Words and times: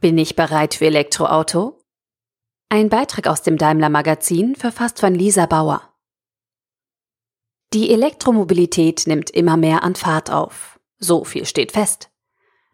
Bin 0.00 0.16
ich 0.16 0.36
bereit 0.36 0.74
für 0.74 0.86
Elektroauto? 0.86 1.80
Ein 2.68 2.88
Beitrag 2.88 3.26
aus 3.26 3.42
dem 3.42 3.58
Daimler 3.58 3.88
Magazin, 3.88 4.54
verfasst 4.54 5.00
von 5.00 5.12
Lisa 5.12 5.46
Bauer. 5.46 5.92
Die 7.72 7.90
Elektromobilität 7.90 9.08
nimmt 9.08 9.30
immer 9.30 9.56
mehr 9.56 9.82
an 9.82 9.96
Fahrt 9.96 10.30
auf. 10.30 10.78
So 11.00 11.24
viel 11.24 11.46
steht 11.46 11.72
fest. 11.72 12.10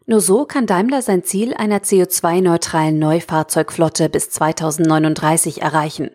Nur 0.05 0.21
so 0.21 0.45
kann 0.45 0.67
Daimler 0.67 1.01
sein 1.01 1.23
Ziel 1.23 1.55
einer 1.55 1.79
CO2-neutralen 1.79 2.99
Neufahrzeugflotte 2.99 4.07
bis 4.09 4.29
2039 4.29 5.63
erreichen. 5.63 6.11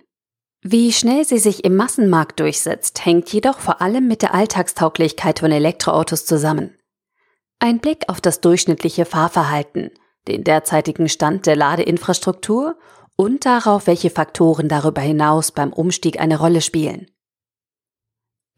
Wie 0.62 0.92
schnell 0.92 1.24
sie 1.24 1.38
sich 1.38 1.64
im 1.64 1.74
Massenmarkt 1.74 2.38
durchsetzt, 2.38 3.04
hängt 3.04 3.32
jedoch 3.32 3.58
vor 3.58 3.80
allem 3.80 4.06
mit 4.06 4.22
der 4.22 4.32
Alltagstauglichkeit 4.32 5.40
von 5.40 5.50
Elektroautos 5.50 6.24
zusammen. 6.24 6.77
Ein 7.58 7.80
Blick 7.80 8.05
auf 8.08 8.20
das 8.20 8.41
durchschnittliche 8.41 9.06
Fahrverhalten, 9.06 9.91
den 10.29 10.45
derzeitigen 10.45 11.09
Stand 11.09 11.47
der 11.47 11.56
Ladeinfrastruktur 11.56 12.77
und 13.16 13.45
darauf, 13.45 13.87
welche 13.87 14.11
Faktoren 14.11 14.69
darüber 14.69 15.01
hinaus 15.01 15.52
beim 15.52 15.73
Umstieg 15.73 16.20
eine 16.20 16.38
Rolle 16.38 16.61
spielen. 16.61 17.11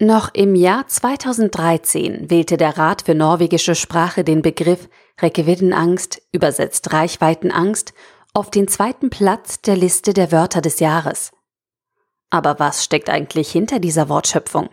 Noch 0.01 0.34
im 0.34 0.55
Jahr 0.55 0.89
2013 0.89 2.29
wählte 2.29 2.56
der 2.56 2.77
Rat 2.77 3.03
für 3.03 3.15
norwegische 3.15 3.75
Sprache 3.75 4.25
den 4.25 4.43
Begriff 4.43 4.89
Rekeviddenangst, 5.20 6.23
übersetzt 6.33 6.93
Reichweitenangst, 6.93 7.95
auf 8.34 8.51
den 8.51 8.67
zweiten 8.67 9.11
Platz 9.11 9.61
der 9.61 9.77
Liste 9.77 10.12
der 10.12 10.33
Wörter 10.33 10.61
des 10.61 10.81
Jahres. 10.81 11.33
Aber 12.31 12.59
was 12.59 12.83
steckt 12.83 13.11
eigentlich 13.11 13.53
hinter 13.53 13.79
dieser 13.79 14.09
Wortschöpfung? 14.09 14.70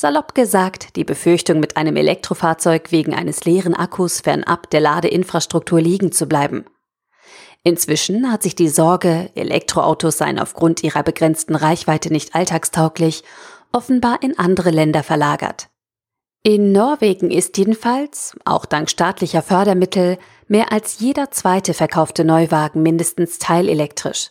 Salopp 0.00 0.36
gesagt, 0.36 0.94
die 0.94 1.02
Befürchtung, 1.02 1.58
mit 1.58 1.76
einem 1.76 1.96
Elektrofahrzeug 1.96 2.92
wegen 2.92 3.14
eines 3.14 3.44
leeren 3.44 3.74
Akkus 3.74 4.20
fernab 4.20 4.70
der 4.70 4.78
Ladeinfrastruktur 4.78 5.80
liegen 5.80 6.12
zu 6.12 6.26
bleiben. 6.26 6.66
Inzwischen 7.64 8.30
hat 8.30 8.44
sich 8.44 8.54
die 8.54 8.68
Sorge, 8.68 9.28
Elektroautos 9.34 10.18
seien 10.18 10.38
aufgrund 10.38 10.84
ihrer 10.84 11.02
begrenzten 11.02 11.56
Reichweite 11.56 12.12
nicht 12.12 12.36
alltagstauglich, 12.36 13.24
offenbar 13.72 14.22
in 14.22 14.38
andere 14.38 14.70
Länder 14.70 15.02
verlagert. 15.02 15.68
In 16.44 16.70
Norwegen 16.70 17.32
ist 17.32 17.58
jedenfalls, 17.58 18.36
auch 18.44 18.66
dank 18.66 18.88
staatlicher 18.90 19.42
Fördermittel, 19.42 20.16
mehr 20.46 20.70
als 20.70 21.00
jeder 21.00 21.32
zweite 21.32 21.74
verkaufte 21.74 22.24
Neuwagen 22.24 22.84
mindestens 22.84 23.40
teilelektrisch. 23.40 24.30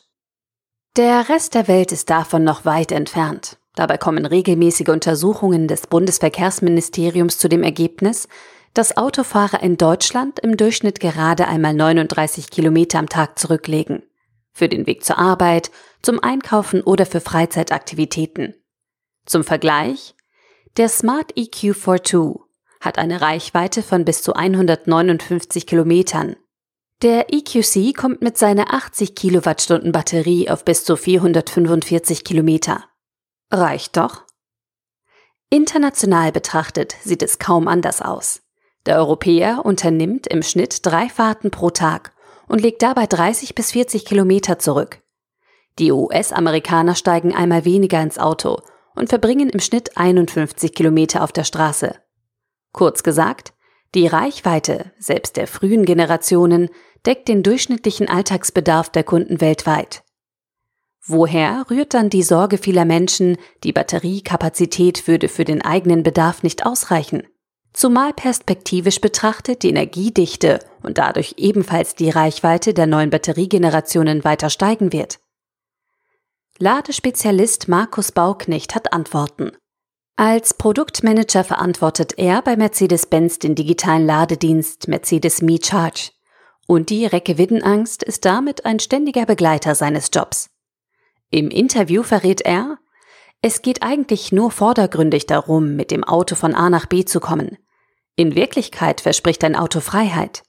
Der 0.95 1.27
Rest 1.27 1.55
der 1.55 1.67
Welt 1.67 1.91
ist 1.91 2.09
davon 2.09 2.45
noch 2.45 2.63
weit 2.63 2.93
entfernt. 2.93 3.57
Dabei 3.77 3.99
kommen 3.99 4.25
regelmäßige 4.25 4.87
Untersuchungen 4.87 5.67
des 5.67 5.85
Bundesverkehrsministeriums 5.85 7.37
zu 7.37 7.47
dem 7.47 7.61
Ergebnis, 7.61 8.27
dass 8.73 8.97
Autofahrer 8.97 9.61
in 9.61 9.77
Deutschland 9.77 10.39
im 10.39 10.57
Durchschnitt 10.57 10.99
gerade 10.99 11.47
einmal 11.47 11.75
39 11.75 12.49
Kilometer 12.49 12.97
am 12.97 13.07
Tag 13.07 13.37
zurücklegen. 13.37 14.01
Für 14.51 14.67
den 14.67 14.87
Weg 14.87 15.05
zur 15.05 15.19
Arbeit, 15.19 15.69
zum 16.01 16.23
Einkaufen 16.23 16.81
oder 16.81 17.05
für 17.05 17.21
Freizeitaktivitäten. 17.21 18.55
Zum 19.27 19.43
Vergleich, 19.43 20.15
der 20.77 20.89
Smart 20.89 21.37
EQ 21.37 21.75
42 21.75 22.41
hat 22.81 22.97
eine 22.97 23.21
Reichweite 23.21 23.83
von 23.83 24.05
bis 24.05 24.23
zu 24.23 24.33
159 24.33 25.67
Kilometern. 25.67 26.35
Der 27.03 27.31
EQC 27.31 27.95
kommt 27.95 28.23
mit 28.23 28.39
seiner 28.39 28.73
80 28.73 29.13
Kilowattstunden 29.13 29.91
Batterie 29.91 30.49
auf 30.49 30.65
bis 30.65 30.83
zu 30.83 30.95
445 30.95 32.23
Kilometer. 32.23 32.83
Reicht 33.51 33.97
doch. 33.97 34.23
International 35.49 36.31
betrachtet 36.31 36.95
sieht 37.03 37.23
es 37.23 37.39
kaum 37.39 37.67
anders 37.67 38.01
aus. 38.01 38.41
Der 38.85 38.97
Europäer 38.97 39.65
unternimmt 39.65 40.27
im 40.27 40.43
Schnitt 40.43 40.85
drei 40.85 41.07
Fahrten 41.07 41.51
pro 41.51 41.69
Tag 41.69 42.13
und 42.47 42.61
legt 42.61 42.81
dabei 42.81 43.05
30 43.05 43.55
bis 43.55 43.71
40 43.71 44.05
Kilometer 44.05 44.59
zurück. 44.59 45.01
Die 45.79 45.91
US-Amerikaner 45.91 46.95
steigen 46.95 47.33
einmal 47.33 47.63
weniger 47.63 48.01
ins 48.01 48.17
Auto 48.17 48.59
und 48.95 49.09
verbringen 49.09 49.49
im 49.49 49.59
Schnitt 49.59 49.95
51 49.95 50.73
Kilometer 50.73 51.23
auf 51.23 51.31
der 51.31 51.43
Straße. 51.43 51.95
Kurz 52.73 53.03
gesagt, 53.03 53.53
die 53.95 54.07
Reichweite, 54.07 54.91
selbst 54.99 55.37
der 55.37 55.47
frühen 55.47 55.85
Generationen, 55.85 56.69
deckt 57.05 57.27
den 57.27 57.43
durchschnittlichen 57.43 58.09
Alltagsbedarf 58.09 58.89
der 58.89 59.03
Kunden 59.03 59.39
weltweit. 59.39 60.03
Woher 61.07 61.65
rührt 61.69 61.93
dann 61.93 62.09
die 62.09 62.21
Sorge 62.21 62.57
vieler 62.57 62.83
Menschen, 62.83 63.37
die 63.63 63.71
Batteriekapazität 63.71 65.07
würde 65.07 65.29
für 65.29 65.45
den 65.45 65.61
eigenen 65.61 66.03
Bedarf 66.03 66.43
nicht 66.43 66.65
ausreichen? 66.65 67.23
Zumal 67.71 68.11
perspektivisch 68.11 68.99
betrachtet 68.99 69.63
die 69.63 69.69
Energiedichte 69.69 70.59
und 70.83 70.97
dadurch 70.97 71.35
ebenfalls 71.37 71.95
die 71.95 72.09
Reichweite 72.09 72.73
der 72.73 72.87
neuen 72.87 73.09
Batteriegenerationen 73.09 74.25
weiter 74.25 74.49
steigen 74.49 74.91
wird. 74.91 75.19
Ladespezialist 76.59 77.67
Markus 77.67 78.11
Bauknecht 78.11 78.75
hat 78.75 78.91
Antworten. 78.91 79.51
Als 80.17 80.55
Produktmanager 80.55 81.43
verantwortet 81.43 82.15
er 82.17 82.41
bei 82.41 82.57
Mercedes-Benz 82.57 83.39
den 83.39 83.53
digitalen 83.53 84.05
Ladedienst 84.05 84.87
Mercedes 84.87 85.41
Me 85.43 85.59
Charge. 85.63 86.09
Und 86.65 86.89
die 86.89 87.05
Recke-Widdenangst 87.05 88.03
ist 88.03 88.25
damit 88.25 88.65
ein 88.65 88.79
ständiger 88.79 89.25
Begleiter 89.25 89.75
seines 89.75 90.09
Jobs. 90.11 90.49
Im 91.29 91.49
Interview 91.49 92.03
verrät 92.03 92.41
er, 92.41 92.77
es 93.41 93.61
geht 93.61 93.83
eigentlich 93.83 94.31
nur 94.31 94.51
vordergründig 94.51 95.27
darum, 95.27 95.75
mit 95.75 95.91
dem 95.91 96.03
Auto 96.03 96.35
von 96.35 96.55
A 96.55 96.69
nach 96.69 96.85
B 96.85 97.05
zu 97.05 97.19
kommen. 97.19 97.57
In 98.15 98.35
Wirklichkeit 98.35 99.01
verspricht 99.01 99.43
ein 99.43 99.55
Auto 99.55 99.79
Freiheit. 99.79 100.43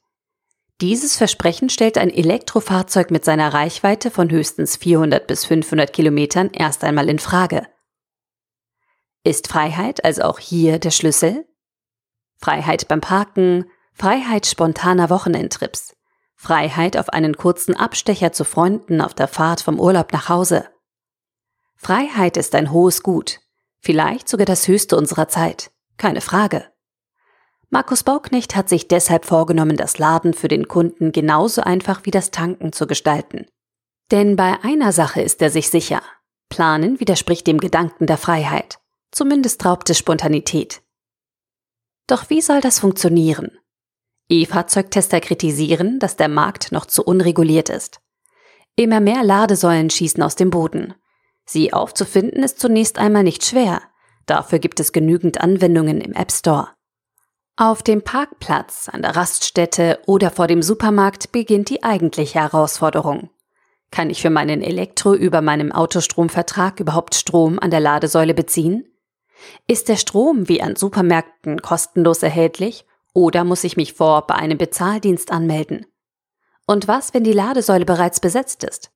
Dieses 0.80 1.16
Versprechen 1.16 1.68
stellt 1.68 1.98
ein 1.98 2.10
Elektrofahrzeug 2.10 3.10
mit 3.10 3.24
seiner 3.24 3.52
Reichweite 3.52 4.10
von 4.10 4.30
höchstens 4.30 4.76
400 4.76 5.26
bis 5.26 5.44
500 5.44 5.92
Kilometern 5.92 6.50
erst 6.52 6.84
einmal 6.84 7.08
in 7.08 7.18
Frage. 7.18 7.66
Ist 9.24 9.48
Freiheit 9.48 10.04
also 10.04 10.22
auch 10.22 10.38
hier 10.38 10.78
der 10.78 10.92
Schlüssel? 10.92 11.46
Freiheit 12.40 12.86
beim 12.86 13.00
Parken, 13.00 13.64
Freiheit 13.92 14.46
spontaner 14.46 15.10
Wochenendtrips, 15.10 15.94
Freiheit 16.40 16.96
auf 16.96 17.08
einen 17.08 17.36
kurzen 17.36 17.74
Abstecher 17.74 18.30
zu 18.30 18.44
Freunden 18.44 19.00
auf 19.00 19.12
der 19.12 19.26
Fahrt 19.26 19.60
vom 19.60 19.80
Urlaub 19.80 20.12
nach 20.12 20.28
Hause. 20.28 20.68
Freiheit 21.74 22.36
ist 22.36 22.54
ein 22.54 22.70
hohes 22.70 23.02
Gut, 23.02 23.40
vielleicht 23.80 24.28
sogar 24.28 24.46
das 24.46 24.68
höchste 24.68 24.96
unserer 24.96 25.26
Zeit, 25.26 25.72
keine 25.96 26.20
Frage. 26.20 26.70
Markus 27.70 28.04
Bauknecht 28.04 28.54
hat 28.54 28.68
sich 28.68 28.86
deshalb 28.86 29.24
vorgenommen, 29.24 29.76
das 29.76 29.98
Laden 29.98 30.32
für 30.32 30.46
den 30.46 30.68
Kunden 30.68 31.10
genauso 31.10 31.62
einfach 31.62 32.06
wie 32.06 32.12
das 32.12 32.30
Tanken 32.30 32.72
zu 32.72 32.86
gestalten. 32.86 33.46
Denn 34.12 34.36
bei 34.36 34.58
einer 34.62 34.92
Sache 34.92 35.20
ist 35.20 35.42
er 35.42 35.50
sich 35.50 35.68
sicher. 35.68 36.02
Planen 36.48 37.00
widerspricht 37.00 37.48
dem 37.48 37.58
Gedanken 37.58 38.06
der 38.06 38.16
Freiheit. 38.16 38.78
Zumindest 39.10 39.64
raubt 39.64 39.90
es 39.90 39.98
Spontanität. 39.98 40.82
Doch 42.06 42.30
wie 42.30 42.40
soll 42.40 42.60
das 42.60 42.78
funktionieren? 42.78 43.58
E-Fahrzeugtester 44.28 45.20
kritisieren, 45.20 45.98
dass 45.98 46.16
der 46.16 46.28
Markt 46.28 46.72
noch 46.72 46.86
zu 46.86 47.02
unreguliert 47.02 47.68
ist. 47.68 48.00
Immer 48.76 49.00
mehr 49.00 49.24
Ladesäulen 49.24 49.90
schießen 49.90 50.22
aus 50.22 50.36
dem 50.36 50.50
Boden. 50.50 50.94
Sie 51.44 51.72
aufzufinden 51.72 52.42
ist 52.42 52.60
zunächst 52.60 52.98
einmal 52.98 53.22
nicht 53.22 53.44
schwer. 53.44 53.82
Dafür 54.26 54.58
gibt 54.58 54.80
es 54.80 54.92
genügend 54.92 55.40
Anwendungen 55.40 56.00
im 56.00 56.12
App 56.12 56.30
Store. 56.30 56.68
Auf 57.56 57.82
dem 57.82 58.02
Parkplatz, 58.02 58.88
an 58.88 59.02
der 59.02 59.16
Raststätte 59.16 59.98
oder 60.06 60.30
vor 60.30 60.46
dem 60.46 60.62
Supermarkt 60.62 61.32
beginnt 61.32 61.70
die 61.70 61.82
eigentliche 61.82 62.38
Herausforderung. 62.38 63.30
Kann 63.90 64.10
ich 64.10 64.20
für 64.20 64.30
meinen 64.30 64.62
Elektro 64.62 65.14
über 65.14 65.40
meinem 65.40 65.72
Autostromvertrag 65.72 66.78
überhaupt 66.78 67.14
Strom 67.14 67.58
an 67.58 67.70
der 67.70 67.80
Ladesäule 67.80 68.34
beziehen? 68.34 68.84
Ist 69.66 69.88
der 69.88 69.96
Strom 69.96 70.48
wie 70.48 70.62
an 70.62 70.76
Supermärkten 70.76 71.62
kostenlos 71.62 72.22
erhältlich 72.22 72.84
oder 73.18 73.42
muss 73.42 73.64
ich 73.64 73.76
mich 73.76 73.94
vor 73.94 74.28
bei 74.28 74.36
einem 74.36 74.58
Bezahldienst 74.58 75.32
anmelden? 75.32 75.86
Und 76.68 76.86
was, 76.86 77.12
wenn 77.14 77.24
die 77.24 77.32
Ladesäule 77.32 77.84
bereits 77.84 78.20
besetzt 78.20 78.62
ist? 78.62 78.92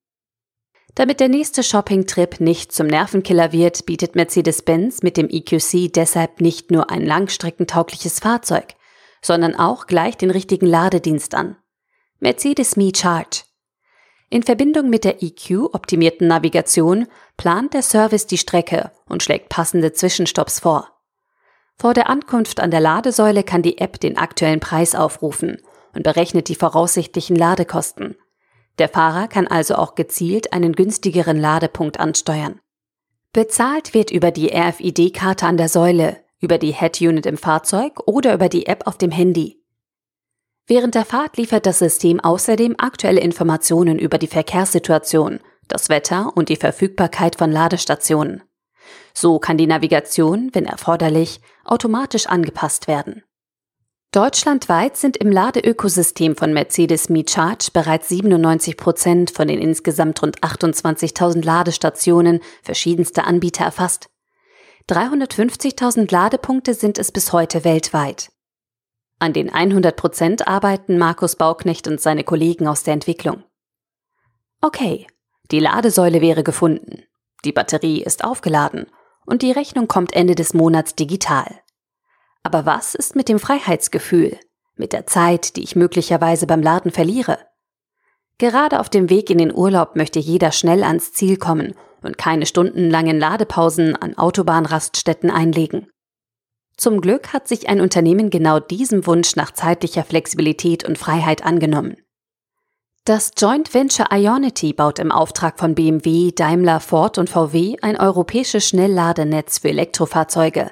Damit 0.94 1.18
der 1.18 1.28
nächste 1.28 1.64
Shopping-Trip 1.64 2.38
nicht 2.38 2.70
zum 2.70 2.86
Nervenkiller 2.86 3.50
wird, 3.50 3.84
bietet 3.84 4.14
Mercedes-Benz 4.14 5.02
mit 5.02 5.16
dem 5.16 5.28
EQC 5.28 5.92
deshalb 5.92 6.40
nicht 6.40 6.70
nur 6.70 6.88
ein 6.88 7.04
langstreckentaugliches 7.04 8.20
Fahrzeug, 8.20 8.76
sondern 9.22 9.56
auch 9.56 9.88
gleich 9.88 10.16
den 10.16 10.30
richtigen 10.30 10.66
Ladedienst 10.66 11.34
an. 11.34 11.56
Mercedes 12.20 12.76
Me 12.76 12.92
Charge. 12.94 13.42
In 14.30 14.44
Verbindung 14.44 14.88
mit 14.88 15.02
der 15.02 15.20
EQ-optimierten 15.20 16.28
Navigation 16.28 17.08
plant 17.36 17.74
der 17.74 17.82
Service 17.82 18.28
die 18.28 18.38
Strecke 18.38 18.92
und 19.06 19.24
schlägt 19.24 19.48
passende 19.48 19.92
Zwischenstopps 19.92 20.60
vor. 20.60 20.91
Vor 21.78 21.94
der 21.94 22.08
Ankunft 22.08 22.60
an 22.60 22.70
der 22.70 22.80
Ladesäule 22.80 23.42
kann 23.42 23.62
die 23.62 23.78
App 23.78 24.00
den 24.00 24.16
aktuellen 24.16 24.60
Preis 24.60 24.94
aufrufen 24.94 25.58
und 25.94 26.04
berechnet 26.04 26.48
die 26.48 26.54
voraussichtlichen 26.54 27.36
Ladekosten. 27.36 28.16
Der 28.78 28.88
Fahrer 28.88 29.28
kann 29.28 29.46
also 29.46 29.74
auch 29.74 29.94
gezielt 29.94 30.52
einen 30.52 30.72
günstigeren 30.72 31.38
Ladepunkt 31.38 32.00
ansteuern. 32.00 32.60
Bezahlt 33.32 33.94
wird 33.94 34.10
über 34.10 34.30
die 34.30 34.52
RFID-Karte 34.54 35.46
an 35.46 35.56
der 35.56 35.68
Säule, 35.68 36.18
über 36.40 36.58
die 36.58 36.72
Head-Unit 36.72 37.26
im 37.26 37.38
Fahrzeug 37.38 38.00
oder 38.06 38.34
über 38.34 38.48
die 38.48 38.66
App 38.66 38.86
auf 38.86 38.98
dem 38.98 39.10
Handy. 39.10 39.62
Während 40.66 40.94
der 40.94 41.04
Fahrt 41.04 41.36
liefert 41.36 41.66
das 41.66 41.78
System 41.78 42.20
außerdem 42.20 42.76
aktuelle 42.78 43.20
Informationen 43.20 43.98
über 43.98 44.18
die 44.18 44.26
Verkehrssituation, 44.26 45.40
das 45.68 45.88
Wetter 45.88 46.32
und 46.34 46.48
die 46.48 46.56
Verfügbarkeit 46.56 47.36
von 47.36 47.50
Ladestationen. 47.50 48.42
So 49.14 49.38
kann 49.38 49.58
die 49.58 49.66
Navigation, 49.66 50.50
wenn 50.52 50.66
erforderlich, 50.66 51.40
automatisch 51.64 52.26
angepasst 52.26 52.88
werden. 52.88 53.22
Deutschlandweit 54.12 54.98
sind 54.98 55.16
im 55.16 55.32
Ladeökosystem 55.32 56.36
von 56.36 56.52
Mercedes 56.52 57.08
MeCharge 57.08 57.70
bereits 57.72 58.10
97 58.10 58.76
Prozent 58.76 59.30
von 59.30 59.48
den 59.48 59.58
insgesamt 59.58 60.22
rund 60.22 60.40
28.000 60.40 61.42
Ladestationen 61.42 62.40
verschiedenster 62.62 63.26
Anbieter 63.26 63.64
erfasst. 63.64 64.10
350.000 64.90 66.12
Ladepunkte 66.12 66.74
sind 66.74 66.98
es 66.98 67.10
bis 67.10 67.32
heute 67.32 67.64
weltweit. 67.64 68.30
An 69.18 69.32
den 69.32 69.48
100 69.50 69.96
Prozent 69.96 70.46
arbeiten 70.46 70.98
Markus 70.98 71.36
Bauknecht 71.36 71.88
und 71.88 71.98
seine 71.98 72.24
Kollegen 72.24 72.66
aus 72.66 72.82
der 72.82 72.92
Entwicklung. 72.92 73.44
Okay, 74.60 75.06
die 75.50 75.60
Ladesäule 75.60 76.20
wäre 76.20 76.42
gefunden. 76.42 77.04
Die 77.44 77.52
Batterie 77.52 78.02
ist 78.02 78.24
aufgeladen 78.24 78.86
und 79.26 79.42
die 79.42 79.52
Rechnung 79.52 79.88
kommt 79.88 80.12
Ende 80.12 80.34
des 80.34 80.54
Monats 80.54 80.94
digital. 80.94 81.60
Aber 82.42 82.66
was 82.66 82.94
ist 82.94 83.16
mit 83.16 83.28
dem 83.28 83.38
Freiheitsgefühl, 83.38 84.38
mit 84.76 84.92
der 84.92 85.06
Zeit, 85.06 85.56
die 85.56 85.62
ich 85.62 85.76
möglicherweise 85.76 86.46
beim 86.46 86.62
Laden 86.62 86.90
verliere? 86.90 87.38
Gerade 88.38 88.80
auf 88.80 88.88
dem 88.88 89.10
Weg 89.10 89.30
in 89.30 89.38
den 89.38 89.54
Urlaub 89.54 89.94
möchte 89.94 90.18
jeder 90.18 90.50
schnell 90.50 90.82
ans 90.82 91.12
Ziel 91.12 91.36
kommen 91.36 91.74
und 92.02 92.18
keine 92.18 92.46
stundenlangen 92.46 93.18
Ladepausen 93.18 93.94
an 93.94 94.16
Autobahnraststätten 94.16 95.30
einlegen. 95.30 95.88
Zum 96.76 97.00
Glück 97.00 97.32
hat 97.32 97.46
sich 97.46 97.68
ein 97.68 97.80
Unternehmen 97.80 98.30
genau 98.30 98.58
diesem 98.58 99.06
Wunsch 99.06 99.36
nach 99.36 99.52
zeitlicher 99.52 100.02
Flexibilität 100.02 100.84
und 100.84 100.98
Freiheit 100.98 101.44
angenommen. 101.44 101.96
Das 103.04 103.32
Joint 103.36 103.74
Venture 103.74 104.06
Ionity 104.12 104.72
baut 104.72 105.00
im 105.00 105.10
Auftrag 105.10 105.58
von 105.58 105.74
BMW, 105.74 106.30
Daimler, 106.30 106.78
Ford 106.78 107.18
und 107.18 107.28
VW 107.28 107.76
ein 107.82 107.98
europäisches 107.98 108.68
Schnellladenetz 108.68 109.58
für 109.58 109.70
Elektrofahrzeuge, 109.70 110.70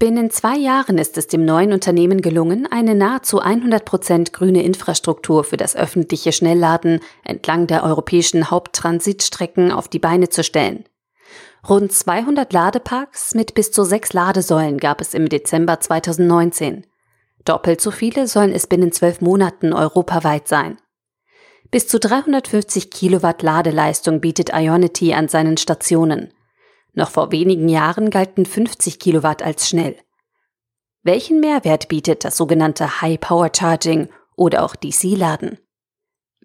Binnen 0.00 0.30
zwei 0.30 0.56
Jahren 0.56 0.98
ist 0.98 1.16
es 1.16 1.28
dem 1.28 1.44
neuen 1.44 1.72
Unternehmen 1.72 2.20
gelungen, 2.20 2.66
eine 2.70 2.96
nahezu 2.96 3.40
100% 3.40 4.32
grüne 4.32 4.62
Infrastruktur 4.62 5.44
für 5.44 5.56
das 5.56 5.76
öffentliche 5.76 6.32
Schnellladen 6.32 7.00
entlang 7.22 7.68
der 7.68 7.84
europäischen 7.84 8.50
Haupttransitstrecken 8.50 9.70
auf 9.70 9.86
die 9.86 10.00
Beine 10.00 10.28
zu 10.28 10.42
stellen. 10.42 10.84
Rund 11.68 11.92
200 11.92 12.52
Ladeparks 12.52 13.34
mit 13.34 13.54
bis 13.54 13.70
zu 13.70 13.84
sechs 13.84 14.12
Ladesäulen 14.12 14.78
gab 14.78 15.00
es 15.00 15.14
im 15.14 15.28
Dezember 15.28 15.78
2019. 15.78 16.84
Doppelt 17.44 17.80
so 17.80 17.90
viele 17.90 18.26
sollen 18.26 18.52
es 18.52 18.66
binnen 18.66 18.90
zwölf 18.90 19.20
Monaten 19.20 19.72
europaweit 19.72 20.48
sein. 20.48 20.76
Bis 21.70 21.88
zu 21.88 21.98
350 21.98 22.90
Kilowatt 22.90 23.42
Ladeleistung 23.42 24.20
bietet 24.20 24.50
Ionity 24.52 25.14
an 25.14 25.28
seinen 25.28 25.56
Stationen. 25.56 26.32
Noch 26.92 27.10
vor 27.10 27.32
wenigen 27.32 27.68
Jahren 27.68 28.10
galten 28.10 28.46
50 28.46 28.98
Kilowatt 28.98 29.42
als 29.42 29.68
schnell. 29.68 29.96
Welchen 31.02 31.40
Mehrwert 31.40 31.88
bietet 31.88 32.24
das 32.24 32.36
sogenannte 32.36 33.00
High 33.00 33.20
Power 33.20 33.50
Charging 33.54 34.08
oder 34.36 34.64
auch 34.64 34.76
DC-Laden? 34.76 35.58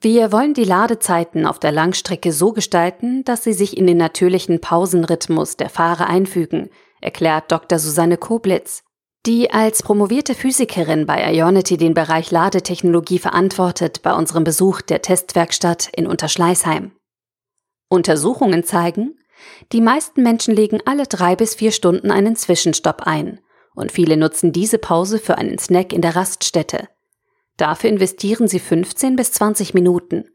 Wir 0.01 0.31
wollen 0.31 0.53
die 0.53 0.63
Ladezeiten 0.63 1.45
auf 1.45 1.59
der 1.59 1.71
Langstrecke 1.71 2.31
so 2.31 2.53
gestalten, 2.53 3.23
dass 3.25 3.43
sie 3.43 3.53
sich 3.53 3.77
in 3.77 3.85
den 3.85 3.97
natürlichen 3.97 4.61
Pausenrhythmus 4.61 5.57
der 5.57 5.69
Fahrer 5.69 6.07
einfügen, 6.07 6.69
erklärt 7.01 7.51
Dr. 7.51 7.79
Susanne 7.79 8.17
Koblitz, 8.17 8.83
die 9.25 9.51
als 9.51 9.83
promovierte 9.83 10.33
Physikerin 10.33 11.05
bei 11.05 11.33
Ionity 11.33 11.77
den 11.77 11.93
Bereich 11.93 12.31
Ladetechnologie 12.31 13.19
verantwortet 13.19 14.01
bei 14.01 14.13
unserem 14.13 14.43
Besuch 14.43 14.81
der 14.81 15.01
Testwerkstatt 15.01 15.89
in 15.93 16.07
Unterschleißheim. 16.07 16.91
Untersuchungen 17.89 18.63
zeigen, 18.63 19.19
die 19.71 19.81
meisten 19.81 20.23
Menschen 20.23 20.55
legen 20.55 20.79
alle 20.85 21.05
drei 21.05 21.35
bis 21.35 21.55
vier 21.55 21.71
Stunden 21.71 22.11
einen 22.11 22.35
Zwischenstopp 22.35 23.03
ein 23.03 23.39
und 23.75 23.91
viele 23.91 24.17
nutzen 24.17 24.51
diese 24.51 24.77
Pause 24.77 25.19
für 25.19 25.37
einen 25.37 25.57
Snack 25.57 25.93
in 25.93 26.01
der 26.01 26.15
Raststätte. 26.15 26.87
Dafür 27.57 27.89
investieren 27.89 28.47
sie 28.47 28.59
15 28.59 29.15
bis 29.15 29.31
20 29.33 29.73
Minuten. 29.73 30.25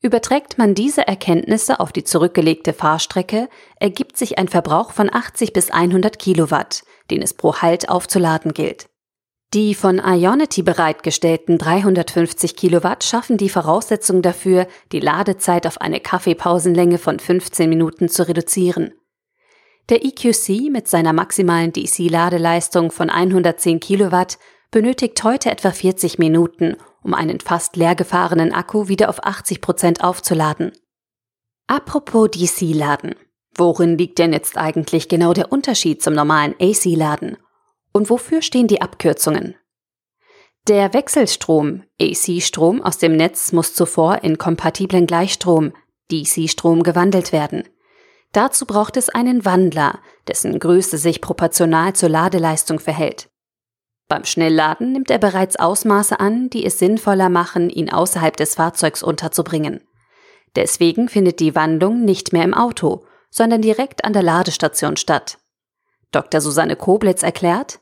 Überträgt 0.00 0.58
man 0.58 0.74
diese 0.74 1.06
Erkenntnisse 1.06 1.80
auf 1.80 1.92
die 1.92 2.04
zurückgelegte 2.04 2.72
Fahrstrecke, 2.72 3.48
ergibt 3.76 4.16
sich 4.16 4.38
ein 4.38 4.48
Verbrauch 4.48 4.92
von 4.92 5.12
80 5.12 5.52
bis 5.52 5.70
100 5.70 6.18
Kilowatt, 6.18 6.82
den 7.10 7.22
es 7.22 7.34
pro 7.34 7.56
Halt 7.56 7.88
aufzuladen 7.88 8.54
gilt. 8.54 8.88
Die 9.54 9.74
von 9.74 9.98
Ionity 9.98 10.62
bereitgestellten 10.62 11.58
350 11.58 12.56
Kilowatt 12.56 13.04
schaffen 13.04 13.36
die 13.36 13.50
Voraussetzung 13.50 14.22
dafür, 14.22 14.66
die 14.92 15.00
Ladezeit 15.00 15.66
auf 15.66 15.78
eine 15.78 16.00
Kaffeepausenlänge 16.00 16.96
von 16.96 17.18
15 17.18 17.68
Minuten 17.68 18.08
zu 18.08 18.26
reduzieren. 18.26 18.94
Der 19.90 20.04
EQC 20.04 20.70
mit 20.70 20.88
seiner 20.88 21.12
maximalen 21.12 21.72
DC-Ladeleistung 21.72 22.90
von 22.90 23.10
110 23.10 23.80
Kilowatt 23.80 24.38
benötigt 24.70 25.22
heute 25.22 25.50
etwa 25.50 25.70
40 25.70 26.18
Minuten, 26.18 26.76
um 27.02 27.12
einen 27.12 27.40
fast 27.40 27.76
leer 27.76 27.94
gefahrenen 27.94 28.54
Akku 28.54 28.88
wieder 28.88 29.10
auf 29.10 29.22
80 29.22 29.60
Prozent 29.60 30.02
aufzuladen. 30.02 30.72
Apropos 31.66 32.30
DC-Laden. 32.30 33.16
Worin 33.56 33.98
liegt 33.98 34.18
denn 34.18 34.32
jetzt 34.32 34.56
eigentlich 34.56 35.08
genau 35.08 35.32
der 35.32 35.52
Unterschied 35.52 36.02
zum 36.02 36.14
normalen 36.14 36.54
AC-Laden? 36.60 37.36
Und 37.92 38.08
wofür 38.08 38.40
stehen 38.40 38.66
die 38.66 38.80
Abkürzungen? 38.80 39.56
Der 40.68 40.94
Wechselstrom, 40.94 41.82
AC-Strom 42.00 42.82
aus 42.82 42.98
dem 42.98 43.16
Netz 43.16 43.52
muss 43.52 43.74
zuvor 43.74 44.22
in 44.22 44.38
kompatiblen 44.38 45.06
Gleichstrom, 45.06 45.72
DC-Strom 46.10 46.82
gewandelt 46.82 47.32
werden. 47.32 47.64
Dazu 48.32 48.64
braucht 48.64 48.96
es 48.96 49.10
einen 49.10 49.44
Wandler, 49.44 49.98
dessen 50.28 50.58
Größe 50.58 50.96
sich 50.96 51.20
proportional 51.20 51.94
zur 51.94 52.08
Ladeleistung 52.08 52.78
verhält. 52.78 53.28
Beim 54.08 54.24
Schnellladen 54.24 54.92
nimmt 54.92 55.10
er 55.10 55.18
bereits 55.18 55.56
Ausmaße 55.56 56.20
an, 56.20 56.48
die 56.48 56.64
es 56.64 56.78
sinnvoller 56.78 57.28
machen, 57.28 57.68
ihn 57.68 57.90
außerhalb 57.90 58.36
des 58.36 58.54
Fahrzeugs 58.54 59.02
unterzubringen. 59.02 59.80
Deswegen 60.54 61.08
findet 61.08 61.40
die 61.40 61.54
Wandlung 61.54 62.04
nicht 62.04 62.32
mehr 62.32 62.44
im 62.44 62.54
Auto, 62.54 63.04
sondern 63.32 63.62
direkt 63.62 64.04
an 64.04 64.12
der 64.12 64.22
Ladestation 64.22 64.96
statt. 64.96 65.38
Dr. 66.12 66.40
Susanne 66.40 66.76
Koblitz 66.76 67.22
erklärt, 67.22 67.80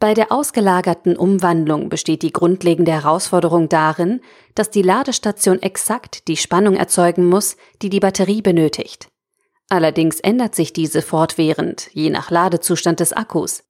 bei 0.00 0.14
der 0.14 0.32
ausgelagerten 0.32 1.14
Umwandlung 1.14 1.90
besteht 1.90 2.22
die 2.22 2.32
grundlegende 2.32 2.90
Herausforderung 2.90 3.68
darin, 3.68 4.22
dass 4.54 4.70
die 4.70 4.80
Ladestation 4.80 5.60
exakt 5.60 6.26
die 6.26 6.38
Spannung 6.38 6.74
erzeugen 6.74 7.26
muss, 7.26 7.58
die 7.82 7.90
die 7.90 8.00
Batterie 8.00 8.40
benötigt. 8.40 9.08
Allerdings 9.68 10.18
ändert 10.18 10.54
sich 10.54 10.72
diese 10.72 11.02
fortwährend, 11.02 11.90
je 11.92 12.08
nach 12.08 12.30
Ladezustand 12.30 12.98
des 13.00 13.12
Akkus. 13.12 13.62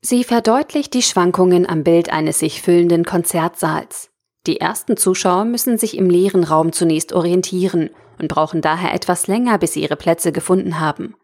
Sie 0.00 0.24
verdeutlicht 0.24 0.92
die 0.92 1.02
Schwankungen 1.02 1.68
am 1.68 1.84
Bild 1.84 2.12
eines 2.12 2.40
sich 2.40 2.60
füllenden 2.60 3.04
Konzertsaals. 3.04 4.10
Die 4.48 4.60
ersten 4.60 4.96
Zuschauer 4.96 5.44
müssen 5.44 5.78
sich 5.78 5.96
im 5.96 6.10
leeren 6.10 6.42
Raum 6.42 6.72
zunächst 6.72 7.12
orientieren 7.12 7.90
und 8.18 8.28
brauchen 8.28 8.60
daher 8.60 8.94
etwas 8.94 9.26
länger, 9.26 9.58
bis 9.58 9.74
sie 9.74 9.82
ihre 9.82 9.96
Plätze 9.96 10.32
gefunden 10.32 10.80
haben. 10.80 11.14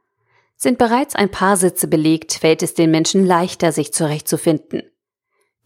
Sind 0.57 0.79
bereits 0.79 1.15
ein 1.15 1.31
paar 1.31 1.57
Sitze 1.57 1.89
belegt, 1.89 2.35
fällt 2.35 2.63
es 2.63 2.75
den 2.75 2.91
Menschen 2.91 3.27
leichter, 3.27 3.73
sich 3.73 3.93
zurechtzufinden. 3.93 4.83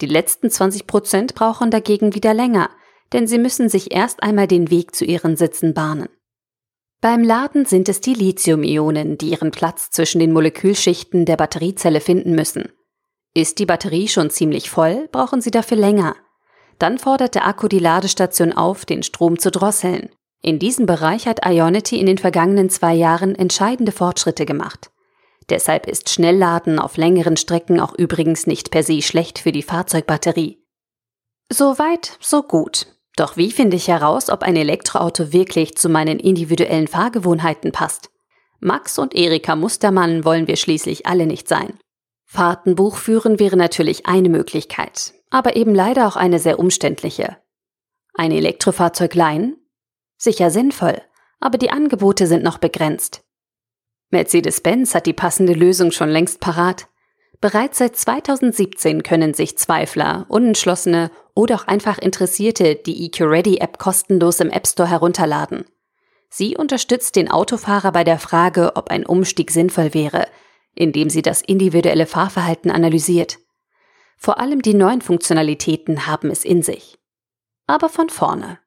Die 0.01 0.05
letzten 0.07 0.49
20 0.49 0.87
Prozent 0.87 1.35
brauchen 1.35 1.71
dagegen 1.71 2.15
wieder 2.15 2.33
länger, 2.33 2.69
denn 3.13 3.27
sie 3.27 3.37
müssen 3.37 3.69
sich 3.69 3.93
erst 3.93 4.23
einmal 4.23 4.47
den 4.47 4.71
Weg 4.71 4.95
zu 4.95 5.05
ihren 5.05 5.35
Sitzen 5.37 5.73
bahnen. 5.73 6.09
Beim 7.01 7.23
Laden 7.23 7.65
sind 7.65 7.87
es 7.87 8.01
die 8.01 8.13
Lithium-Ionen, 8.13 9.17
die 9.17 9.29
ihren 9.29 9.51
Platz 9.51 9.91
zwischen 9.91 10.19
den 10.19 10.33
Molekülschichten 10.33 11.25
der 11.25 11.37
Batteriezelle 11.37 12.01
finden 12.01 12.33
müssen. 12.33 12.71
Ist 13.33 13.59
die 13.59 13.65
Batterie 13.65 14.07
schon 14.07 14.29
ziemlich 14.29 14.69
voll, 14.69 15.07
brauchen 15.11 15.41
sie 15.41 15.51
dafür 15.51 15.77
länger. 15.77 16.15
Dann 16.79 16.97
fordert 16.97 17.35
der 17.35 17.45
Akku 17.45 17.67
die 17.67 17.79
Ladestation 17.79 18.53
auf, 18.53 18.85
den 18.85 19.03
Strom 19.03 19.39
zu 19.39 19.51
drosseln. 19.51 20.09
In 20.45 20.59
diesem 20.59 20.85
Bereich 20.85 21.25
hat 21.25 21.43
Ionity 21.43 21.99
in 21.99 22.05
den 22.05 22.19
vergangenen 22.19 22.69
zwei 22.69 22.93
Jahren 22.93 23.33
entscheidende 23.33 23.91
Fortschritte 23.91 24.45
gemacht. 24.45 24.91
Deshalb 25.49 25.87
ist 25.87 26.11
Schnellladen 26.11 26.77
auf 26.77 26.97
längeren 26.97 27.35
Strecken 27.35 27.79
auch 27.79 27.95
übrigens 27.95 28.45
nicht 28.45 28.69
per 28.69 28.83
se 28.83 29.01
schlecht 29.01 29.39
für 29.39 29.51
die 29.51 29.63
Fahrzeugbatterie. 29.63 30.63
So 31.51 31.79
weit, 31.79 32.19
so 32.21 32.43
gut. 32.43 32.85
Doch 33.15 33.37
wie 33.37 33.51
finde 33.51 33.75
ich 33.75 33.87
heraus, 33.87 34.29
ob 34.29 34.43
ein 34.43 34.55
Elektroauto 34.55 35.33
wirklich 35.33 35.77
zu 35.77 35.89
meinen 35.89 36.19
individuellen 36.19 36.87
Fahrgewohnheiten 36.87 37.71
passt? 37.71 38.11
Max 38.59 38.99
und 38.99 39.15
Erika 39.15 39.55
Mustermann 39.55 40.25
wollen 40.25 40.45
wir 40.45 40.57
schließlich 40.57 41.07
alle 41.07 41.25
nicht 41.25 41.47
sein. 41.47 41.79
Fahrtenbuch 42.23 42.97
führen 42.97 43.39
wäre 43.39 43.57
natürlich 43.57 44.05
eine 44.05 44.29
Möglichkeit, 44.29 45.15
aber 45.31 45.55
eben 45.55 45.73
leider 45.73 46.05
auch 46.05 46.17
eine 46.17 46.37
sehr 46.37 46.59
umständliche. 46.59 47.37
Ein 48.13 48.31
Elektrofahrzeug 48.31 49.15
leihen? 49.15 49.57
Sicher 50.25 50.49
sinnvoll, 50.49 51.01
aber 51.39 51.57
die 51.57 51.69
Angebote 51.69 52.25
sind 52.25 52.43
noch 52.43 52.57
begrenzt. 52.57 53.23
Mercedes-Benz 54.09 54.95
hat 54.95 55.05
die 55.05 55.13
passende 55.13 55.53
Lösung 55.53 55.91
schon 55.91 56.09
längst 56.09 56.39
parat. 56.39 56.87
Bereits 57.41 57.77
seit 57.77 57.95
2017 57.95 59.03
können 59.03 59.35
sich 59.35 59.55
Zweifler, 59.57 60.25
Unentschlossene 60.27 61.11
oder 61.35 61.55
auch 61.55 61.67
einfach 61.67 61.99
Interessierte 61.99 62.75
die 62.75 63.05
EQ 63.05 63.21
Ready 63.21 63.57
App 63.57 63.77
kostenlos 63.77 64.39
im 64.39 64.49
App 64.49 64.65
Store 64.65 64.89
herunterladen. 64.89 65.65
Sie 66.29 66.57
unterstützt 66.57 67.15
den 67.15 67.29
Autofahrer 67.29 67.91
bei 67.91 68.03
der 68.03 68.17
Frage, 68.17 68.75
ob 68.75 68.89
ein 68.89 69.05
Umstieg 69.05 69.51
sinnvoll 69.51 69.93
wäre, 69.93 70.27
indem 70.73 71.11
sie 71.11 71.21
das 71.21 71.43
individuelle 71.43 72.07
Fahrverhalten 72.07 72.71
analysiert. 72.71 73.37
Vor 74.17 74.39
allem 74.39 74.63
die 74.63 74.73
neuen 74.73 75.01
Funktionalitäten 75.01 76.07
haben 76.07 76.31
es 76.31 76.43
in 76.43 76.63
sich. 76.63 76.97
Aber 77.67 77.89
von 77.89 78.09
vorne. 78.09 78.57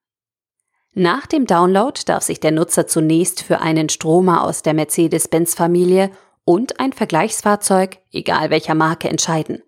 Nach 0.99 1.29
dem 1.29 1.47
Download 1.47 2.01
darf 2.07 2.25
sich 2.25 2.41
der 2.41 2.51
Nutzer 2.51 2.89
zunächst 2.89 3.45
für 3.45 3.61
einen 3.61 3.89
Stromer 3.89 4.43
aus 4.43 4.63
der 4.63 4.75
Mercedes-Benz-Familie 4.75 6.11
und 6.45 6.81
ein 6.81 6.93
Vergleichsfahrzeug, 6.93 7.99
egal 8.11 8.51
welcher 8.51 8.75
Marke, 8.75 9.09
entscheiden. 9.09 9.63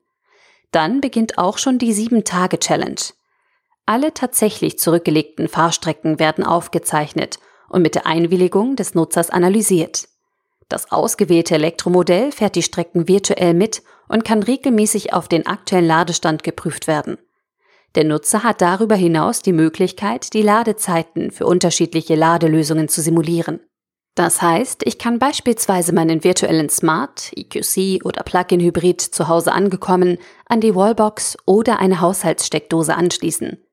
Dann 0.72 1.00
beginnt 1.00 1.38
auch 1.38 1.58
schon 1.58 1.78
die 1.78 1.94
7-Tage-Challenge. 1.94 3.00
Alle 3.86 4.12
tatsächlich 4.12 4.80
zurückgelegten 4.80 5.46
Fahrstrecken 5.46 6.18
werden 6.18 6.42
aufgezeichnet 6.42 7.38
und 7.68 7.82
mit 7.82 7.94
der 7.94 8.08
Einwilligung 8.08 8.74
des 8.74 8.96
Nutzers 8.96 9.30
analysiert. 9.30 10.08
Das 10.68 10.90
ausgewählte 10.90 11.54
Elektromodell 11.54 12.32
fährt 12.32 12.56
die 12.56 12.64
Strecken 12.64 13.06
virtuell 13.06 13.54
mit 13.54 13.84
und 14.08 14.24
kann 14.24 14.42
regelmäßig 14.42 15.12
auf 15.12 15.28
den 15.28 15.46
aktuellen 15.46 15.86
Ladestand 15.86 16.42
geprüft 16.42 16.88
werden. 16.88 17.18
Der 17.94 18.04
Nutzer 18.04 18.44
hat 18.44 18.60
darüber 18.60 18.94
hinaus 18.94 19.42
die 19.42 19.52
Möglichkeit, 19.52 20.32
die 20.32 20.42
Ladezeiten 20.42 21.30
für 21.30 21.46
unterschiedliche 21.46 22.14
Ladelösungen 22.14 22.88
zu 22.88 23.00
simulieren. 23.00 23.60
Das 24.14 24.42
heißt, 24.42 24.82
ich 24.84 24.98
kann 24.98 25.18
beispielsweise 25.18 25.92
meinen 25.94 26.24
virtuellen 26.24 26.68
Smart, 26.68 27.32
EQC 27.34 28.04
oder 28.04 28.22
Plug-in-Hybrid 28.22 29.00
zu 29.00 29.28
Hause 29.28 29.52
angekommen 29.52 30.18
an 30.46 30.60
die 30.60 30.74
Wallbox 30.74 31.36
oder 31.46 31.78
eine 31.78 32.00
Haushaltssteckdose 32.00 32.94
anschließen. 32.94 33.64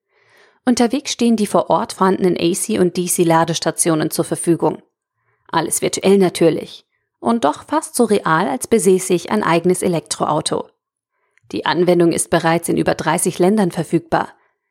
Unterwegs 0.66 1.12
stehen 1.12 1.38
die 1.38 1.48
vor 1.48 1.70
Ort 1.70 1.94
vorhandenen 1.94 2.38
AC- 2.38 2.80
und 2.80 2.98
DC-Ladestationen 2.98 4.12
zur 4.12 4.26
Verfügung. 4.26 4.82
Alles 5.48 5.82
virtuell 5.82 6.18
natürlich. 6.18 6.86
Und 7.20 7.46
doch 7.46 7.64
fast 7.64 7.96
so 7.96 8.04
real, 8.04 8.48
als 8.48 8.68
besäße 8.68 9.14
ich 9.14 9.32
ein 9.32 9.44
eigenes 9.44 9.82
Elektroauto. 9.82 10.68
Die 11.52 11.66
Anwendung 11.66 12.12
ist 12.12 12.30
bereits 12.30 12.70
in 12.70 12.78
über 12.78 12.96
30 12.96 13.40
Ländern 13.40 13.72
verfügbar. 13.72 14.30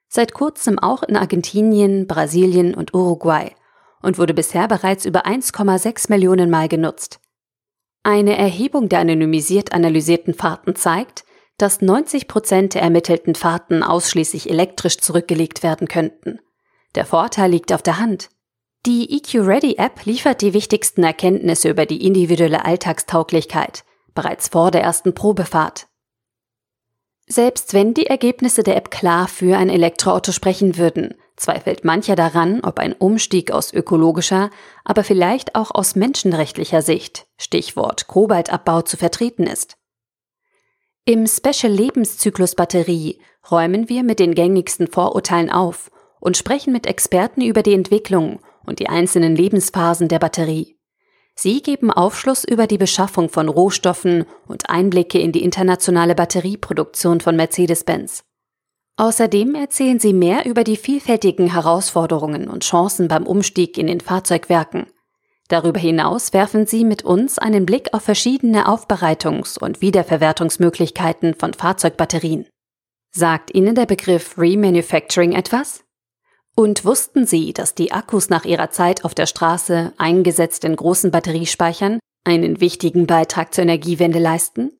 Seit 0.08 0.34
kurzem 0.34 0.78
auch 0.78 1.02
in 1.02 1.16
Argentinien, 1.16 2.06
Brasilien 2.06 2.74
und 2.74 2.94
Uruguay 2.94 3.54
und 4.02 4.18
wurde 4.18 4.34
bisher 4.34 4.68
bereits 4.68 5.04
über 5.04 5.26
1,6 5.26 6.10
Millionen 6.10 6.50
Mal 6.50 6.68
genutzt. 6.68 7.20
Eine 8.02 8.36
Erhebung 8.36 8.88
der 8.88 9.00
anonymisiert 9.00 9.72
analysierten 9.72 10.34
Fahrten 10.34 10.76
zeigt, 10.76 11.24
dass 11.58 11.80
90 11.80 12.28
Prozent 12.28 12.74
der 12.74 12.82
ermittelten 12.82 13.34
Fahrten 13.34 13.82
ausschließlich 13.82 14.50
elektrisch 14.50 14.98
zurückgelegt 14.98 15.62
werden 15.62 15.88
könnten. 15.88 16.38
Der 16.94 17.06
Vorteil 17.06 17.50
liegt 17.50 17.72
auf 17.72 17.82
der 17.82 17.98
Hand. 17.98 18.28
Die 18.84 19.16
EQ 19.16 19.46
Ready 19.46 19.74
App 19.78 20.04
liefert 20.04 20.42
die 20.42 20.52
wichtigsten 20.52 21.02
Erkenntnisse 21.02 21.68
über 21.70 21.86
die 21.86 22.06
individuelle 22.06 22.64
Alltagstauglichkeit 22.64 23.84
bereits 24.14 24.48
vor 24.48 24.70
der 24.70 24.82
ersten 24.82 25.14
Probefahrt. 25.14 25.88
Selbst 27.28 27.74
wenn 27.74 27.92
die 27.92 28.06
Ergebnisse 28.06 28.62
der 28.62 28.76
App 28.76 28.90
klar 28.90 29.26
für 29.26 29.56
ein 29.56 29.68
Elektroauto 29.68 30.30
sprechen 30.30 30.76
würden, 30.76 31.14
zweifelt 31.34 31.84
mancher 31.84 32.14
daran, 32.14 32.60
ob 32.62 32.78
ein 32.78 32.92
Umstieg 32.92 33.50
aus 33.50 33.72
ökologischer, 33.72 34.50
aber 34.84 35.02
vielleicht 35.02 35.56
auch 35.56 35.72
aus 35.72 35.96
menschenrechtlicher 35.96 36.82
Sicht, 36.82 37.26
Stichwort 37.36 38.06
Kobaltabbau, 38.06 38.82
zu 38.82 38.96
vertreten 38.96 39.44
ist. 39.44 39.76
Im 41.04 41.26
Special 41.26 41.72
Lebenszyklus 41.72 42.54
Batterie 42.54 43.20
räumen 43.50 43.88
wir 43.88 44.04
mit 44.04 44.20
den 44.20 44.34
gängigsten 44.34 44.86
Vorurteilen 44.86 45.50
auf 45.50 45.90
und 46.20 46.36
sprechen 46.36 46.72
mit 46.72 46.86
Experten 46.86 47.42
über 47.42 47.62
die 47.62 47.74
Entwicklung 47.74 48.40
und 48.64 48.78
die 48.78 48.88
einzelnen 48.88 49.34
Lebensphasen 49.34 50.08
der 50.08 50.18
Batterie. 50.20 50.75
Sie 51.38 51.62
geben 51.62 51.90
Aufschluss 51.90 52.44
über 52.44 52.66
die 52.66 52.78
Beschaffung 52.78 53.28
von 53.28 53.48
Rohstoffen 53.48 54.24
und 54.46 54.70
Einblicke 54.70 55.18
in 55.18 55.32
die 55.32 55.44
internationale 55.44 56.14
Batterieproduktion 56.14 57.20
von 57.20 57.36
Mercedes-Benz. 57.36 58.24
Außerdem 58.96 59.54
erzählen 59.54 60.00
sie 60.00 60.14
mehr 60.14 60.46
über 60.46 60.64
die 60.64 60.78
vielfältigen 60.78 61.52
Herausforderungen 61.52 62.48
und 62.48 62.64
Chancen 62.64 63.08
beim 63.08 63.26
Umstieg 63.26 63.76
in 63.76 63.86
den 63.86 64.00
Fahrzeugwerken 64.00 64.86
Darüber 65.48 65.78
hinaus 65.78 66.32
werfen 66.32 66.66
Sie 66.66 66.84
mit 66.84 67.04
uns 67.04 67.38
einen 67.38 67.66
Blick 67.66 67.94
auf 67.94 68.02
verschiedene 68.02 68.66
Aufbereitungs- 68.66 69.58
und 69.58 69.80
Wiederverwertungsmöglichkeiten 69.80 71.34
von 71.34 71.54
Fahrzeugbatterien. 71.54 72.46
Sagt 73.12 73.54
Ihnen 73.54 73.74
der 73.74 73.86
Begriff 73.86 74.36
Remanufacturing 74.38 75.32
etwas? 75.32 75.84
Und 76.58 76.86
wussten 76.86 77.26
Sie, 77.26 77.52
dass 77.52 77.74
die 77.74 77.92
Akkus 77.92 78.30
nach 78.30 78.46
ihrer 78.46 78.70
Zeit 78.70 79.04
auf 79.04 79.14
der 79.14 79.26
Straße, 79.26 79.92
eingesetzt 79.98 80.64
in 80.64 80.74
großen 80.74 81.10
Batteriespeichern, 81.10 82.00
einen 82.24 82.60
wichtigen 82.60 83.06
Beitrag 83.06 83.54
zur 83.54 83.62
Energiewende 83.62 84.18
leisten? 84.18 84.72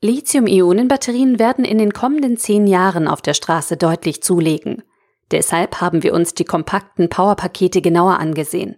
Lithium-Ionen-Batterien 0.00 1.38
werden 1.38 1.66
in 1.66 1.76
den 1.76 1.92
kommenden 1.92 2.38
zehn 2.38 2.66
Jahren 2.66 3.06
auf 3.06 3.20
der 3.20 3.34
Straße 3.34 3.76
deutlich 3.76 4.22
zulegen. 4.22 4.82
Deshalb 5.30 5.82
haben 5.82 6.02
wir 6.02 6.14
uns 6.14 6.32
die 6.32 6.46
kompakten 6.46 7.10
Powerpakete 7.10 7.82
genauer 7.82 8.18
angesehen 8.18 8.76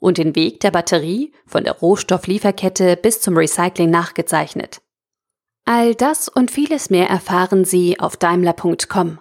und 0.00 0.18
den 0.18 0.34
Weg 0.34 0.58
der 0.60 0.72
Batterie 0.72 1.32
von 1.46 1.62
der 1.62 1.78
Rohstofflieferkette 1.78 2.96
bis 2.96 3.20
zum 3.20 3.36
Recycling 3.36 3.88
nachgezeichnet. 3.88 4.80
All 5.64 5.94
das 5.94 6.28
und 6.28 6.50
vieles 6.50 6.90
mehr 6.90 7.08
erfahren 7.08 7.64
Sie 7.64 8.00
auf 8.00 8.16
Daimler.com. 8.16 9.20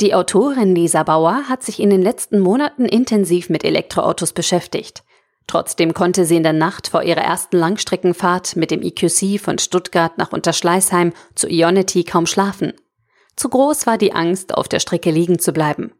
Die 0.00 0.12
Autorin 0.14 0.74
Lisa 0.74 1.04
Bauer 1.04 1.48
hat 1.48 1.62
sich 1.62 1.78
in 1.78 1.90
den 1.90 2.02
letzten 2.02 2.40
Monaten 2.40 2.84
intensiv 2.84 3.48
mit 3.48 3.64
Elektroautos 3.64 4.32
beschäftigt. 4.32 5.04
Trotzdem 5.46 5.94
konnte 5.94 6.24
sie 6.24 6.36
in 6.36 6.42
der 6.42 6.52
Nacht 6.52 6.88
vor 6.88 7.02
ihrer 7.02 7.20
ersten 7.20 7.56
Langstreckenfahrt 7.58 8.56
mit 8.56 8.70
dem 8.70 8.82
EQC 8.82 9.40
von 9.40 9.58
Stuttgart 9.58 10.18
nach 10.18 10.32
Unterschleißheim 10.32 11.12
zu 11.34 11.48
Ionity 11.48 12.02
kaum 12.02 12.26
schlafen. 12.26 12.72
Zu 13.36 13.50
groß 13.50 13.86
war 13.86 13.98
die 13.98 14.12
Angst, 14.12 14.54
auf 14.54 14.68
der 14.68 14.80
Strecke 14.80 15.10
liegen 15.10 15.38
zu 15.38 15.52
bleiben. 15.52 15.92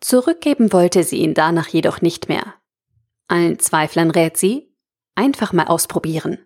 Zurückgeben 0.00 0.72
wollte 0.72 1.04
sie 1.04 1.18
ihn 1.18 1.32
danach 1.32 1.68
jedoch 1.68 2.00
nicht 2.00 2.28
mehr. 2.28 2.54
Allen 3.28 3.58
Zweiflern 3.58 4.10
rät 4.10 4.36
sie, 4.36 4.74
einfach 5.14 5.52
mal 5.52 5.68
ausprobieren. 5.68 6.38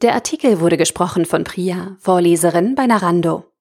Der 0.00 0.14
Artikel 0.14 0.58
wurde 0.58 0.76
gesprochen 0.76 1.26
von 1.26 1.44
Priya, 1.44 1.96
Vorleserin 2.00 2.74
bei 2.74 2.86
Narando. 2.86 3.51